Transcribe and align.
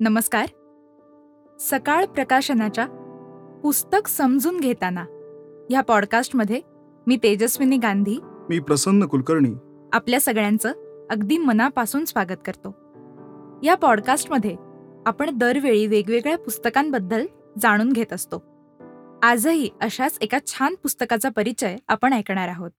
नमस्कार. 0.00 0.46
सकाळ 1.60 2.04
प्रकाशनाच्या 2.04 2.86
पुस्तक 3.62 4.08
समजून 4.08 4.60
घेताना 4.60 5.00
ह्या 5.70 5.80
पॉडकास्टमध्ये 5.80 6.60
मी 7.06 7.16
तेजस्विनी 7.22 7.76
गांधी. 7.76 8.18
मी 8.22 8.58
प्रसन्न 8.60 9.04
कुलकर्णी. 9.04 9.54
आपल्या 9.92 10.20
सगळ्यांचं 10.20 10.72
अगदी 11.10 11.38
मनापासून 11.38 12.04
स्वागत 12.04 12.38
करतो. 12.46 12.68
या 13.62 13.74
पॉडकास्टमध्ये 13.74 14.56
आपण 15.06 15.38
दरवेळी 15.38 15.86
वेगवेगळ्या 15.86 16.38
पुस्तकांबद्दल 16.38 17.26
जाणून 17.58 17.92
घेत 17.92 18.12
असतो. 18.12 18.44
आजही 19.22 19.70
अशाच 19.80 20.18
एका 20.20 20.38
छान 20.46 20.74
पुस्तकाचा 20.74 21.28
परिचय 21.28 21.76
आपण 21.88 22.12
ऐकणार 22.12 22.48
आहोत. 22.48 22.70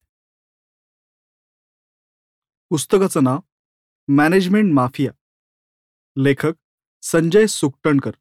पुस्तकाचं 2.70 3.24
नाव 3.24 3.40
मॅनेजमेंट 4.08 4.74
माफिया. 4.74 5.12
लेखक 6.18 6.54
संजय 7.12 7.48
सुकटणकर. 7.48 8.12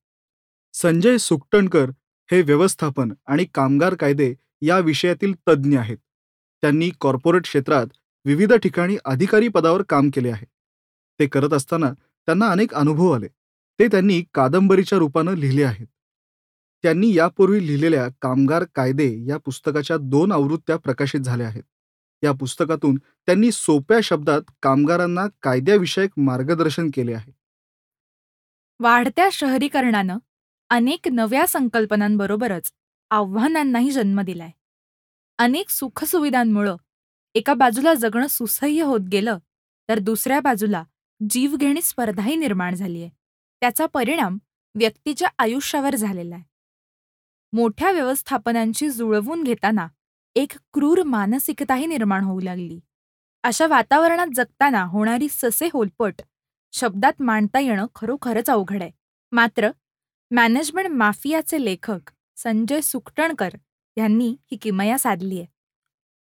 संजय 0.73 1.19
सुकटणकर 1.19 1.91
हे 2.31 2.43
व्यवस्थापन 2.43 3.13
आणि 3.27 3.45
कामगार 3.55 3.95
कायदे 3.95 4.35
या 4.63 4.79
विषयातील 4.79 5.35
तज्ज्ञ 5.49 5.79
आहेत. 5.79 5.97
त्यांनी 6.63 6.91
कॉर्पोरेट 7.01 7.43
क्षेत्रात 7.43 7.87
विविध 8.25 8.53
ठिकाणी 8.53 8.97
अधिकारी 9.05 9.49
पदावर 9.49 9.83
काम 9.83 10.11
केले 10.15 10.31
आहे. 10.31 10.47
ते 11.19 11.27
करत 11.27 11.53
असताना 11.53 11.93
त्यांना 12.27 12.49
अनेक 12.49 12.75
अनुभव 12.75 13.11
आले. 13.11 13.27
ते 13.79 13.87
त्यांनी 13.87 14.25
कादंबरीच्या 14.35 14.99
रूपानं 14.99 15.35
लिहिले 15.35 15.65
आहेत. 15.65 15.87
त्यांनी 16.83 17.15
यापूर्वी 17.15 17.67
लिहिलेल्या 17.67 18.09
कामगार 18.23 18.65
कायदे 18.75 19.25
या 19.27 19.37
पुस्तकाच्या 19.37 19.97
दोन 20.01 20.33
आवृत्त्या 20.33 20.77
प्रकाशित 20.77 21.21
झाल्या 21.21 21.47
आहेत. 21.47 21.63
या 22.25 22.33
पुस्तकातून 22.33 22.95
त्यांनी 23.27 23.53
सोप्या 23.53 23.99
शब्दात 24.03 24.43
कामगारांना 24.63 25.27
कायद्याविषयक 25.43 26.11
मार्गदर्शन 26.17 26.91
केले 26.95 27.15
आहे. 27.15 27.44
वाढत्या 28.81 29.29
शहरीकरणानं 29.33 30.19
अनेक 30.71 31.09
नव्या 31.09 31.47
संकल्पनांबरोबरच 31.47 32.73
आव्हानांनाही 33.11 33.91
जन्म 33.91 34.21
दिलाय. 34.21 34.51
अनेक 35.39 35.71
सुखसुविधांमुळं 35.71 36.77
एका 37.35 37.55
बाजूला 37.55 37.95
जगणं 37.95 38.27
सुसह्य 38.27 38.83
होत 38.83 39.01
गेलं 39.13 39.39
तर 39.89 39.99
दुसऱ्या 39.99 40.41
बाजूला 40.41 40.83
जीवघेणी 41.31 41.83
स्पर्धाही 41.83 42.37
निर्माण 42.37 42.75
झालीय. 42.75 43.09
त्याचा 43.63 43.87
परिणाम 43.87 44.39
व्यक्तीच्या 44.75 45.29
आयुष्यावर 45.39 45.95
झालेला 45.95 46.35
आहे 46.35 46.45
मोठ्या 47.53 47.91
व्यवस्थापनांशी 47.91 48.89
जुळवून 48.91 49.43
घेताना 49.43 49.87
एक 50.37 50.53
क्रूर 50.73 51.03
मानसिकताही 51.03 51.87
निर्माण 51.87 52.25
होऊ 52.25 52.41
लागली. 52.41 52.81
अशा 53.45 53.67
वातावरणात 53.67 54.27
जगताना 54.35 54.83
होणारी 54.85 55.29
ससे 55.31 55.69
होलपट 55.73 56.23
शब्दात 56.77 57.23
मांडता 57.23 57.61
येणं 57.61 57.87
खरोखरच 57.95 58.51
अवघड 58.51 58.83
आहे. 58.83 58.91
मात्र 59.33 59.71
मॅनेजमेंट 60.31 60.89
माफियाचे 60.89 61.65
लेखक 61.65 62.11
संजय 62.37 62.81
सुकटणकर 62.81 63.49
यांनी 63.97 64.37
ही 64.51 64.57
किमया 64.57 64.99
साधली 64.99 65.39
आहे. 65.39 65.47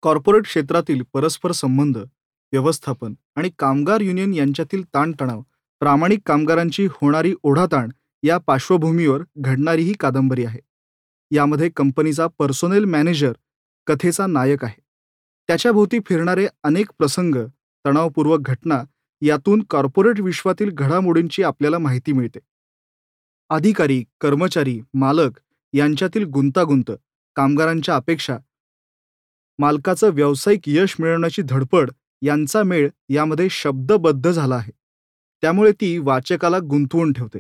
कॉर्पोरेट 0.02 0.44
क्षेत्रातील 0.44 1.04
परस्पर 1.14 1.52
संबंध 1.52 1.98
व्यवस्थापन 1.98 3.14
आणि 3.36 3.50
कामगार 3.60 4.02
युनियन 4.02 4.34
यांच्यातील 4.34 4.84
ताणतणाव 4.94 5.42
प्रामाणिक 5.80 6.20
कामगारांची 6.26 6.86
होणारी 6.86 7.34
ओढाताण 7.44 7.90
या 8.24 8.38
पार्श्वभूमीवर 8.38 9.22
घडणारी 9.38 9.82
ही 9.82 9.94
कादंबरी 9.94 10.46
आहे. 10.46 10.60
यामध्ये 11.32 11.70
कंपनीचा 11.70 12.28
पर्सोनेल 12.28 12.86
मॅनेजर 12.86 13.34
कथेचा 13.88 14.28
नायक 14.28 14.64
आहे. 14.64 14.82
त्याच्याभोवती 15.48 16.00
फिरणारे 16.06 16.48
अनेक 16.64 16.92
प्रसंग 16.98 17.36
तणावपूर्वक 17.86 18.40
घटना 18.40 18.84
यातून 19.24 19.62
कॉर्पोरेट 19.70 20.20
विश्वातील 20.20 20.70
घडामोडींची 20.74 21.44
आपल्याला 21.44 21.78
माहिती 21.78 22.14
मिळते. 22.14 22.40
अधिकारी 23.50 24.04
कर्मचारी 24.22 24.80
मालक 24.94 25.40
यांच्यातील 25.74 26.24
गुंतागुंत 26.26 26.92
कामगारांच्या 27.36 27.96
अपेक्षा 27.96 28.38
मालकाचं 29.60 30.10
व्यावसायिक 30.14 30.62
यश 30.68 30.96
मिळवण्याची 31.00 31.42
धडपड 31.42 31.92
यांचा 32.22 32.64
मेळ 32.64 32.90
यामध्ये 33.10 33.48
शब्दबद्ध 33.52 34.32
झाला 34.32 34.56
आहे. 34.56 34.72
त्यामुळे 35.44 35.72
ती 35.72 35.98
वाचकाला 35.98 36.60
गुंतवून 36.60 37.12
ठेवते. 37.14 37.40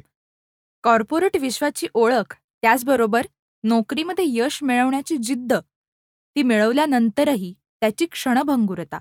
कॉर्पोरेट 0.84 1.38
विश्वाची 1.38 1.88
ओळख 1.94 2.34
त्याचबरोबर 2.62 3.26
नोकरीमध्ये 3.64 4.26
यश 4.28 4.60
मिळवण्याची 4.64 5.18
जिद्द 5.18 5.54
ती 5.54 6.44
मिळवल्यानंतरही 6.44 7.54
त्याची 7.82 8.06
क्षणभंगुरता 8.06 9.00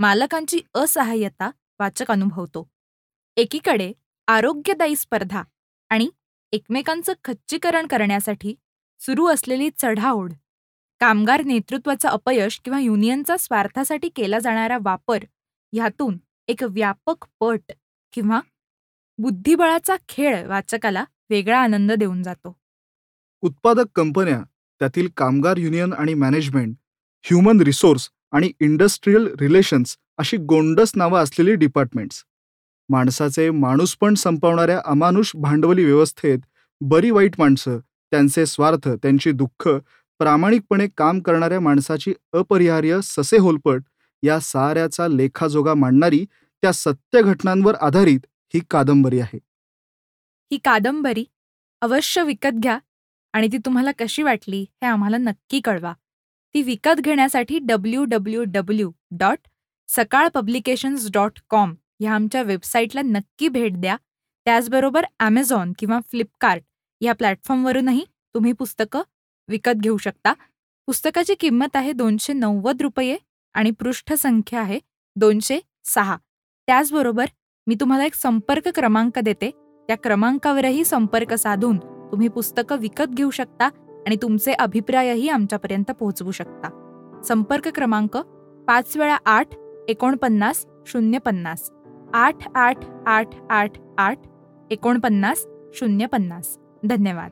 मालकांची 0.00 0.60
असहाय्यता 0.74 1.50
वाचक 1.80 2.10
अनुभवतो. 2.10 2.68
एकीकडे 3.36 3.92
आरोग्यदायी 4.28 4.96
स्पर्धा 4.96 5.42
आणि 5.90 6.10
एकमेकांचं 6.52 7.12
खच्चीकरण 7.24 7.86
करण्यासाठी 7.86 8.54
सुरू 9.00 9.26
असलेली 9.26 9.70
चढाओढ 9.78 10.32
कामगार 11.00 11.42
नेतृत्वाचं 11.42 12.08
अपयश 12.08 12.60
किंवा 12.64 12.80
युनियनचा 12.80 13.36
स्वार्थासाठी 13.36 14.08
केला 14.08 14.38
जाणारा 14.38 14.78
वापर 14.82 15.24
ह्यातून 15.72 16.18
एक 16.48 16.62
व्यापक 16.62 17.24
पट 17.40 17.72
किंवा 18.12 18.40
बुद्धिबळाचा 19.18 19.96
खेळ 20.08 20.46
वाचकाला 20.46 21.04
वेगळा 21.30 21.58
आनंद 21.58 21.92
देऊन 21.92 22.22
जातो. 22.22 22.56
उत्पादक 23.42 23.86
कंपन्या 23.94 24.42
त्यातील 24.80 25.08
कामगार 25.16 25.56
युनियन 25.56 25.92
आणि 25.92 26.14
मॅनेजमेंट 26.14 26.76
ह्युमन 27.24 27.60
रिसोर्स 27.60 28.08
आणि 28.32 28.50
इंडस्ट्रीयल 28.60 29.26
रिलेशन्स 29.40 29.96
अशी 30.18 30.36
गोंडस 30.36 30.92
नावं 30.96 31.22
असलेली 31.22 31.54
डिपार्टमेंट्स. 31.54 32.24
माणसाचे 32.88 33.50
माणूसपण 33.50 34.14
संपवणाऱ्या 34.14 34.80
अमानुष 34.84 35.32
भांडवली 35.34 35.84
व्यवस्थेत 35.84 36.38
बरी 36.80 37.10
वाईट 37.10 37.34
माणसं 37.38 37.78
त्यांचे 38.12 38.46
स्वार्थ 38.46 38.88
त्यांची 38.88 39.32
दुःख 39.32 39.68
प्रामाणिकपणे 40.18 40.86
काम 40.96 41.20
करणाऱ्या 41.20 41.60
माणसाची 41.60 42.14
अपरिहार्य 42.32 42.98
ससे 43.02 43.38
होलपट 43.38 43.82
या 44.22 44.40
साऱ्याचा 44.40 45.08
लेखाजोगा 45.08 45.74
मांडणारी 45.74 46.24
त्या 46.62 46.72
सत्य 46.72 47.22
घटनांवर 47.22 47.74
आधारित 47.74 48.20
ही 48.54 48.60
कादंबरी 48.70 49.20
आहे. 49.20 49.38
ही 50.52 50.58
कादंबरी 50.64 51.24
अवश्य 51.80 52.22
विकत 52.22 52.58
घ्या 52.62 52.78
आणि 53.32 53.48
ती 53.52 53.58
तुम्हाला 53.58 53.90
कशी 53.98 54.22
वाटली 54.22 54.60
हे 54.60 54.86
आम्हाला 54.86 55.16
नक्की 55.16 55.60
कळवा. 55.60 55.92
ती 56.54 56.62
विकत 56.62 57.00
घेण्यासाठी 57.00 57.58
W 57.58 58.04
W 58.04 58.44
W 58.44 58.90
dot 59.10 59.38
Sakal 59.88 60.28
publications 60.28 61.10
dot 61.12 61.38
com 61.50 61.74
ह्या 62.00 62.12
आमच्या 62.12 62.42
वेबसाईटला 62.42 63.02
नक्की 63.04 63.48
भेट 63.48 63.76
द्या. 63.76 63.96
त्याचबरोबर 64.46 65.04
ॲमेझॉन 65.20 65.72
किंवा 65.78 65.98
फ्लिपकार्ट 66.10 66.62
या 67.00 67.12
प्लॅटफॉर्मवरूनही 67.14 68.04
तुम्ही 68.34 68.52
पुस्तकं 68.52 69.02
विकत 69.48 69.80
घेऊ 69.80 69.96
शकता. 69.96 70.32
पुस्तकाची 70.88 71.34
किंमत 71.34 71.76
आहे 71.76 71.92
दोनशे 71.92 72.32
नव्वद 72.32 72.82
रुपये 72.82 73.16
आणि 73.54 73.70
पृष्ठसंख्या 73.70 74.60
आहे 74.60 74.78
दोनशे 75.16 75.58
सहा. 75.84 76.16
त्याचबरोबर 76.68 77.26
मी 77.66 77.74
तुम्हाला 77.80 78.04
एक 78.04 78.14
संपर्क 78.14 78.68
क्रमांक 78.68 79.18
देते. 79.18 79.50
त्या 79.88 79.96
क्रमांकावरही 79.96 80.84
संपर्क 80.84 81.34
साधून 81.34 81.78
तुम्ही 82.12 82.28
पुस्तकं 82.28 82.78
विकत 82.78 83.14
घेऊ 83.14 83.30
शकता. 83.30 83.68
आणि 84.06 84.16
तुमचे 84.22 84.52
अभिप्रायही 84.52 85.28
आमच्यापर्यंत 85.28 85.90
पोहोचवू 85.90 86.30
शकता. 86.30 86.76
संपर्क 87.24 87.68
क्रमांक 87.68 88.16
पाच 88.66 88.96
वेळा 88.96 89.18
आठ 89.26 89.48
एकोणपन्नास 89.88 90.66
शून्य 90.86 91.18
पन्नास. 91.18 91.70
आठ 92.14 92.36
आठ 92.54 92.78
आठ 93.06 93.28
आठ 93.50 93.72
आठ 93.98 94.18
एकोणपन्नास 94.70 95.46
शून्य 95.74 96.06
पन्नास. 96.06 96.58
धन्यवाद. 96.86 97.30